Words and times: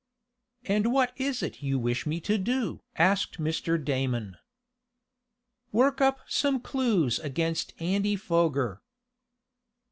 "And 0.65 0.91
what 0.91 1.13
is 1.17 1.43
it 1.43 1.61
you 1.61 1.77
wish 1.77 2.07
me 2.07 2.19
to 2.21 2.39
do?" 2.39 2.81
asked 2.97 3.39
Mr. 3.39 3.77
Damon. 3.77 4.35
"Work 5.71 6.01
up 6.01 6.21
some 6.27 6.59
clues 6.59 7.19
against 7.19 7.75
Andy 7.79 8.15
Foger." 8.15 8.81